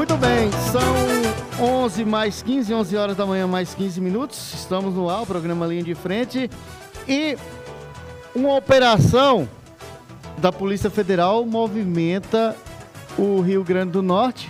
Muito 0.00 0.16
bem, 0.16 0.50
são 0.72 1.84
11 1.84 2.06
mais 2.06 2.40
15, 2.40 2.72
11 2.72 2.96
horas 2.96 3.14
da 3.14 3.26
manhã 3.26 3.46
mais 3.46 3.74
15 3.74 4.00
minutos. 4.00 4.54
Estamos 4.54 4.94
no 4.94 5.10
ar, 5.10 5.24
o 5.24 5.26
programa 5.26 5.66
Linha 5.66 5.82
de 5.82 5.94
Frente. 5.94 6.50
E 7.06 7.36
uma 8.34 8.54
operação 8.54 9.46
da 10.38 10.50
Polícia 10.50 10.88
Federal 10.88 11.44
movimenta 11.44 12.56
o 13.18 13.42
Rio 13.42 13.62
Grande 13.62 13.92
do 13.92 14.00
Norte 14.00 14.48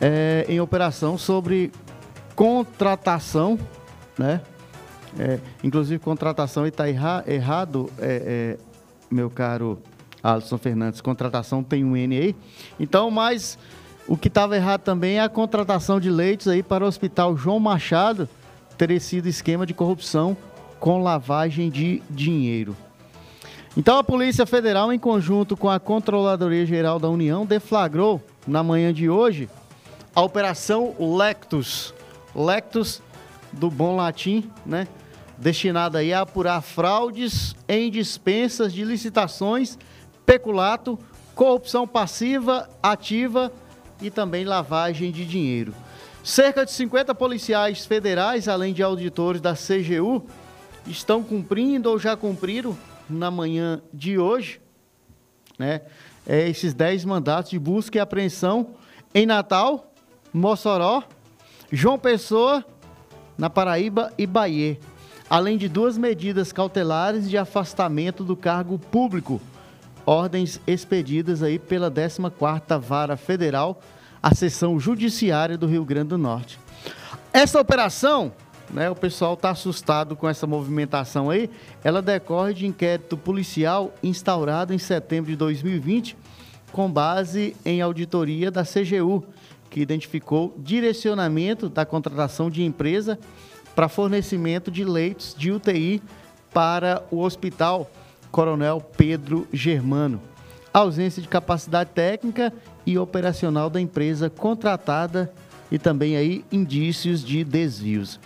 é, 0.00 0.44
em 0.48 0.60
operação 0.60 1.16
sobre 1.16 1.70
contratação, 2.34 3.56
né? 4.18 4.40
É, 5.16 5.38
inclusive 5.62 6.00
contratação 6.00 6.66
está 6.66 6.88
erra, 6.88 7.22
errado, 7.24 7.88
é, 8.00 8.56
é, 8.58 8.58
meu 9.08 9.30
caro 9.30 9.80
Alisson 10.20 10.58
Fernandes, 10.58 11.00
contratação 11.00 11.62
tem 11.62 11.84
um 11.84 11.96
N 11.96 12.18
aí. 12.18 12.36
Então, 12.80 13.12
mas 13.12 13.56
o 14.10 14.16
que 14.16 14.26
estava 14.26 14.56
errado 14.56 14.80
também 14.80 15.18
é 15.18 15.20
a 15.20 15.28
contratação 15.28 16.00
de 16.00 16.10
leitos 16.10 16.48
aí 16.48 16.64
para 16.64 16.84
o 16.84 16.88
Hospital 16.88 17.36
João 17.36 17.60
Machado 17.60 18.28
ter 18.76 19.00
sido 19.00 19.28
esquema 19.28 19.64
de 19.64 19.72
corrupção 19.72 20.36
com 20.80 21.00
lavagem 21.00 21.70
de 21.70 22.02
dinheiro. 22.10 22.76
Então 23.76 23.96
a 23.98 24.02
Polícia 24.02 24.44
Federal, 24.44 24.92
em 24.92 24.98
conjunto 24.98 25.56
com 25.56 25.70
a 25.70 25.78
Controladoria 25.78 26.66
Geral 26.66 26.98
da 26.98 27.08
União, 27.08 27.46
deflagrou 27.46 28.20
na 28.48 28.64
manhã 28.64 28.92
de 28.92 29.08
hoje 29.08 29.48
a 30.12 30.20
Operação 30.22 30.92
Lectus. 30.98 31.94
Lectus, 32.34 33.00
do 33.52 33.70
bom 33.70 33.94
latim, 33.94 34.50
né? 34.66 34.88
Destinada 35.38 35.98
aí 35.98 36.12
a 36.12 36.22
apurar 36.22 36.60
fraudes 36.62 37.54
em 37.68 37.88
dispensas 37.88 38.72
de 38.72 38.82
licitações, 38.82 39.78
peculato, 40.26 40.98
corrupção 41.32 41.86
passiva, 41.86 42.68
ativa 42.82 43.52
e 44.00 44.10
também 44.10 44.44
lavagem 44.44 45.10
de 45.10 45.24
dinheiro. 45.24 45.74
Cerca 46.22 46.64
de 46.64 46.72
50 46.72 47.14
policiais 47.14 47.86
federais, 47.86 48.48
além 48.48 48.74
de 48.74 48.82
auditores 48.82 49.40
da 49.40 49.54
CGU, 49.54 50.26
estão 50.86 51.22
cumprindo 51.22 51.88
ou 51.90 51.98
já 51.98 52.16
cumpriram 52.16 52.76
na 53.08 53.30
manhã 53.30 53.80
de 53.92 54.18
hoje, 54.18 54.60
né? 55.58 55.82
É, 56.26 56.48
esses 56.48 56.74
10 56.74 57.04
mandatos 57.06 57.50
de 57.50 57.58
busca 57.58 57.96
e 57.96 58.00
apreensão 58.00 58.74
em 59.14 59.26
Natal, 59.26 59.92
Mossoró, 60.32 61.02
João 61.72 61.98
Pessoa, 61.98 62.64
na 63.36 63.48
Paraíba 63.48 64.12
e 64.18 64.26
Bahia, 64.26 64.78
além 65.28 65.56
de 65.56 65.68
duas 65.68 65.96
medidas 65.96 66.52
cautelares 66.52 67.28
de 67.28 67.38
afastamento 67.38 68.22
do 68.22 68.36
cargo 68.36 68.78
público, 68.78 69.40
ordens 70.04 70.60
expedidas 70.66 71.42
aí 71.42 71.58
pela 71.58 71.90
14ª 71.90 72.78
Vara 72.78 73.16
Federal, 73.16 73.80
a 74.22 74.34
seção 74.34 74.78
judiciária 74.78 75.56
do 75.56 75.66
Rio 75.66 75.84
Grande 75.84 76.08
do 76.08 76.18
Norte. 76.18 76.58
Essa 77.32 77.60
operação, 77.60 78.32
né, 78.70 78.90
o 78.90 78.94
pessoal 78.94 79.34
está 79.34 79.50
assustado 79.50 80.16
com 80.16 80.28
essa 80.28 80.46
movimentação 80.46 81.30
aí, 81.30 81.50
ela 81.82 82.02
decorre 82.02 82.54
de 82.54 82.66
inquérito 82.66 83.16
policial 83.16 83.94
instaurado 84.02 84.74
em 84.74 84.78
setembro 84.78 85.30
de 85.30 85.36
2020, 85.36 86.16
com 86.72 86.90
base 86.90 87.56
em 87.64 87.80
auditoria 87.80 88.50
da 88.50 88.64
CGU, 88.64 89.24
que 89.68 89.80
identificou 89.80 90.54
direcionamento 90.58 91.68
da 91.68 91.86
contratação 91.86 92.50
de 92.50 92.62
empresa 92.62 93.18
para 93.74 93.88
fornecimento 93.88 94.70
de 94.70 94.84
leitos 94.84 95.34
de 95.38 95.52
UTI 95.52 96.02
para 96.52 97.02
o 97.10 97.20
Hospital 97.20 97.88
Coronel 98.30 98.80
Pedro 98.96 99.46
Germano. 99.52 100.20
Ausência 100.72 101.20
de 101.20 101.28
capacidade 101.28 101.90
técnica 101.90 102.52
e 102.86 102.96
operacional 102.96 103.68
da 103.68 103.80
empresa 103.80 104.30
contratada 104.30 105.32
e 105.70 105.78
também 105.78 106.16
aí 106.16 106.44
indícios 106.50 107.24
de 107.24 107.44
desvios. 107.44 108.20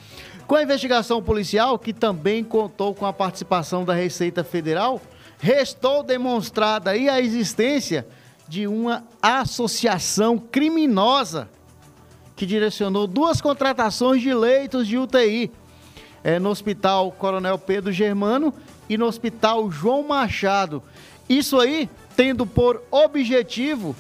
Com 0.47 0.57
a 0.57 0.63
investigação 0.63 1.23
policial, 1.23 1.79
que 1.79 1.93
também 1.93 2.45
contou 2.45 2.95
com 2.95 3.07
a 3.07 3.13
participação 3.13 3.85
da 3.85 3.95
Receita 3.95 4.45
Federal, 4.45 5.01
restou 5.39 6.03
demonstrada 6.03 6.91
aí 6.91 7.09
a 7.09 7.21
existência 7.21 8.07
de 8.47 8.67
uma 8.67 9.05
associação 9.23 10.37
criminosa 10.39 11.49
que 12.37 12.45
direcionou 12.45 13.07
duas 13.07 13.41
contratações 13.41 14.21
de 14.21 14.35
leitos 14.35 14.87
de 14.87 14.99
UTI 14.99 15.51
é, 16.23 16.39
no 16.39 16.51
Hospital 16.51 17.13
Coronel 17.13 17.59
Pedro 17.59 17.93
Germano 17.93 18.53
e 18.89 18.97
no 18.99 19.07
Hospital 19.07 19.71
João 19.71 20.07
Machado. 20.07 20.83
Isso 21.29 21.59
aí 21.59 21.89
tendo 22.17 22.47
por 22.47 22.83
objetivo 22.91 23.97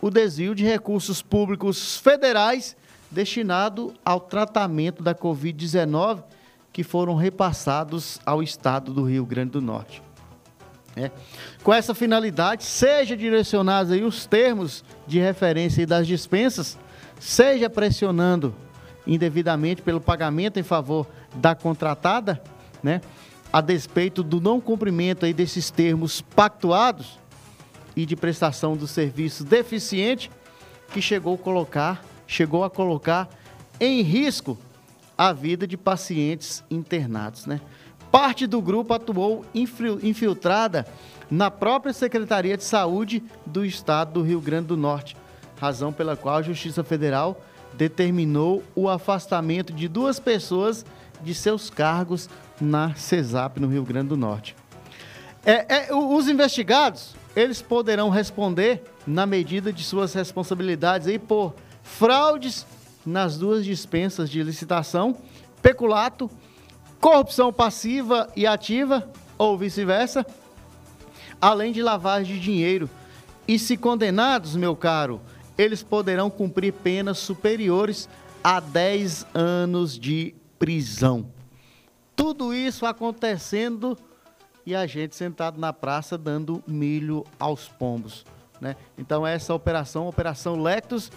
o 0.00 0.10
desvio 0.10 0.54
de 0.54 0.64
recursos 0.64 1.22
públicos 1.22 1.96
federais 1.96 2.76
destinado 3.10 3.94
ao 4.04 4.20
tratamento 4.20 5.02
da 5.02 5.14
Covid-19 5.14 6.22
que 6.72 6.82
foram 6.82 7.14
repassados 7.14 8.20
ao 8.26 8.42
estado 8.42 8.92
do 8.92 9.04
Rio 9.04 9.24
Grande 9.24 9.52
do 9.52 9.62
Norte. 9.62 10.02
É. 10.94 11.10
Com 11.62 11.72
essa 11.72 11.94
finalidade, 11.94 12.64
seja 12.64 13.16
direcionados 13.16 13.92
aí 13.92 14.02
os 14.02 14.26
termos 14.26 14.84
de 15.06 15.18
referência 15.18 15.86
das 15.86 16.06
dispensas, 16.06 16.78
seja 17.18 17.68
pressionando 17.68 18.54
indevidamente 19.06 19.82
pelo 19.82 20.00
pagamento 20.00 20.58
em 20.58 20.62
favor 20.62 21.06
da 21.34 21.54
contratada, 21.54 22.42
né, 22.82 23.00
a 23.52 23.60
despeito 23.60 24.22
do 24.22 24.40
não 24.40 24.60
cumprimento 24.60 25.24
aí 25.24 25.32
desses 25.32 25.70
termos 25.70 26.20
pactuados 26.20 27.18
e 27.94 28.04
de 28.04 28.14
prestação 28.14 28.76
do 28.76 28.86
serviço 28.86 29.44
deficiente, 29.44 30.30
que 30.92 31.00
chegou 31.00 31.34
a 31.34 31.38
colocar, 31.38 32.04
chegou 32.26 32.64
a 32.64 32.70
colocar 32.70 33.28
em 33.80 34.02
risco 34.02 34.58
a 35.16 35.32
vida 35.32 35.66
de 35.66 35.76
pacientes 35.76 36.62
internados, 36.70 37.46
né? 37.46 37.60
Parte 38.12 38.46
do 38.46 38.62
grupo 38.62 38.94
atuou 38.94 39.44
infiltrada 39.54 40.86
na 41.30 41.50
própria 41.50 41.92
Secretaria 41.92 42.56
de 42.56 42.64
Saúde 42.64 43.22
do 43.44 43.64
Estado 43.64 44.12
do 44.12 44.22
Rio 44.22 44.40
Grande 44.40 44.68
do 44.68 44.76
Norte, 44.76 45.16
razão 45.58 45.92
pela 45.92 46.16
qual 46.16 46.36
a 46.36 46.42
Justiça 46.42 46.84
Federal 46.84 47.40
determinou 47.74 48.62
o 48.74 48.88
afastamento 48.88 49.72
de 49.72 49.88
duas 49.88 50.18
pessoas 50.18 50.84
de 51.22 51.34
seus 51.34 51.70
cargos 51.70 52.28
na 52.60 52.94
CESAP, 52.94 53.58
no 53.60 53.68
Rio 53.68 53.84
Grande 53.84 54.08
do 54.08 54.16
Norte. 54.16 54.56
É, 55.44 55.88
é, 55.88 55.94
os 55.94 56.28
investigados, 56.28 57.14
eles 57.34 57.62
poderão 57.62 58.08
responder 58.10 58.82
na 59.06 59.26
medida 59.26 59.72
de 59.72 59.84
suas 59.84 60.12
responsabilidades 60.12 61.06
aí 61.06 61.18
por 61.18 61.54
fraudes 61.82 62.66
nas 63.04 63.38
duas 63.38 63.64
dispensas 63.64 64.28
de 64.28 64.42
licitação, 64.42 65.16
peculato 65.62 66.28
corrupção 67.00 67.52
passiva 67.52 68.28
e 68.34 68.46
ativa, 68.46 69.08
ou 69.38 69.56
vice-versa, 69.56 70.26
além 71.40 71.72
de 71.72 71.82
lavagem 71.82 72.34
de 72.34 72.40
dinheiro. 72.40 72.90
E 73.46 73.58
se 73.58 73.76
condenados, 73.76 74.56
meu 74.56 74.74
caro, 74.74 75.20
eles 75.56 75.82
poderão 75.82 76.28
cumprir 76.28 76.72
penas 76.72 77.18
superiores 77.18 78.08
a 78.42 78.60
10 78.60 79.26
anos 79.34 79.98
de 79.98 80.34
prisão. 80.58 81.30
Tudo 82.14 82.54
isso 82.54 82.86
acontecendo 82.86 83.96
e 84.64 84.74
a 84.74 84.86
gente 84.86 85.14
sentado 85.14 85.60
na 85.60 85.72
praça 85.72 86.18
dando 86.18 86.62
milho 86.66 87.24
aos 87.38 87.68
pombos. 87.68 88.24
Né? 88.60 88.74
Então 88.98 89.26
essa 89.26 89.54
operação, 89.54 90.08
operação 90.08 90.60
Lectus, 90.60 91.10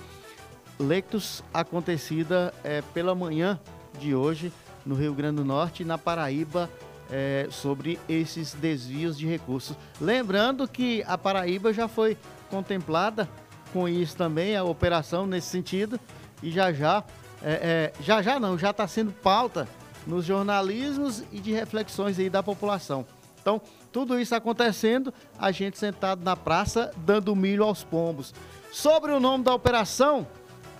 Lectus 0.79 1.43
acontecida 1.53 2.53
é, 2.63 2.81
pela 2.93 3.15
manhã 3.15 3.59
de 3.99 4.13
hoje 4.13 4.51
no 4.85 4.95
Rio 4.95 5.13
Grande 5.13 5.37
do 5.37 5.45
Norte 5.45 5.83
e 5.83 5.85
na 5.85 5.97
Paraíba 5.97 6.69
é, 7.11 7.47
sobre 7.49 7.99
esses 8.07 8.53
desvios 8.53 9.17
de 9.17 9.27
recursos. 9.27 9.75
Lembrando 9.99 10.67
que 10.67 11.03
a 11.07 11.17
Paraíba 11.17 11.73
já 11.73 11.87
foi 11.87 12.17
contemplada 12.49 13.27
com 13.73 13.87
isso 13.87 14.15
também, 14.15 14.55
a 14.55 14.63
operação 14.63 15.27
nesse 15.27 15.47
sentido, 15.47 15.99
e 16.41 16.51
já 16.51 16.71
já, 16.71 17.03
é, 17.43 17.91
é, 17.99 18.03
já 18.03 18.21
já 18.21 18.39
não, 18.39 18.57
já 18.57 18.71
está 18.71 18.87
sendo 18.87 19.11
pauta 19.11 19.67
nos 20.05 20.25
jornalismos 20.25 21.23
e 21.31 21.39
de 21.39 21.51
reflexões 21.51 22.19
aí 22.19 22.29
da 22.29 22.41
população. 22.41 23.05
Então, 23.41 23.61
tudo 23.91 24.19
isso 24.19 24.35
acontecendo, 24.35 25.13
a 25.37 25.51
gente 25.51 25.77
sentado 25.77 26.23
na 26.23 26.35
praça 26.35 26.91
dando 26.97 27.35
milho 27.35 27.63
aos 27.63 27.83
pombos. 27.83 28.33
Sobre 28.71 29.11
o 29.11 29.19
nome 29.19 29.43
da 29.43 29.53
operação, 29.53 30.27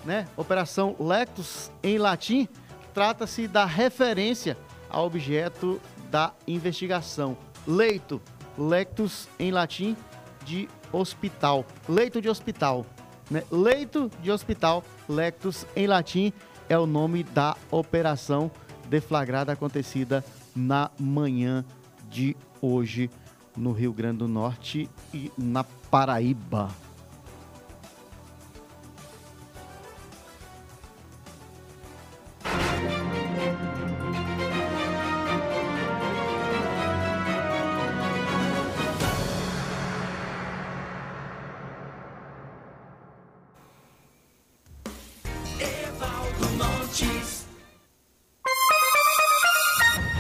né? 0.06 0.28
Operação 0.38 0.96
Lectus 1.00 1.72
em 1.82 1.98
latim, 1.98 2.48
trata-se 2.94 3.48
da 3.48 3.66
referência 3.66 4.58
ao 4.90 5.06
objeto 5.06 5.80
da 6.10 6.34
investigação. 6.48 7.38
Leito, 7.68 8.22
lectus 8.58 9.28
em 9.40 9.52
latim, 9.52 9.96
de 10.44 10.68
hospital. 10.92 11.66
Leito 11.88 12.22
de 12.22 12.30
hospital. 12.30 12.86
Né? 13.30 13.44
Leito 13.52 14.10
de 14.22 14.32
hospital, 14.32 14.84
lectus 15.08 15.66
em 15.76 15.86
latim, 15.86 16.34
é 16.70 16.78
o 16.78 16.86
nome 16.86 17.24
da 17.24 17.58
operação 17.72 18.50
deflagrada 18.88 19.52
acontecida 19.52 20.24
na 20.56 20.92
manhã 21.00 21.66
de 22.10 22.38
hoje 22.62 23.10
no 23.58 23.72
Rio 23.72 23.92
Grande 23.92 24.20
do 24.20 24.28
Norte 24.28 24.88
e 25.14 25.32
na 25.38 25.64
Paraíba. 25.64 26.70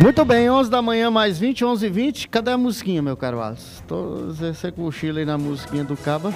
Muito 0.01 0.23
bem, 0.23 0.49
11 0.49 0.69
da 0.69 0.81
manhã, 0.81 1.11
mais 1.11 1.37
20, 1.37 1.65
11 1.65 1.85
e 1.85 1.89
20. 1.89 2.27
Cadê 2.29 2.51
a 2.51 2.57
musiquinha, 2.57 3.01
meu 3.01 3.17
caro 3.17 3.37
Wallace? 3.37 3.83
Tô, 3.85 4.31
você 4.31 4.71
cochila 4.71 5.19
aí 5.19 5.25
na 5.25 5.37
musiquinha 5.37 5.83
do 5.83 5.97
Caba. 5.97 6.33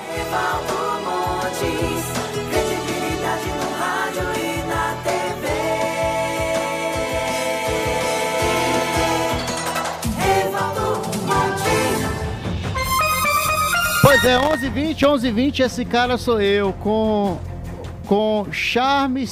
Pois 14.01 14.25
é, 14.25 14.37
11 14.37 14.67
h 14.67 14.69
20, 14.69 15.05
11 15.05 15.27
h 15.27 15.35
20, 15.35 15.59
esse 15.61 15.85
cara 15.85 16.17
sou 16.17 16.41
eu, 16.41 16.73
com, 16.73 17.39
com 18.05 18.45
charme, 18.51 19.25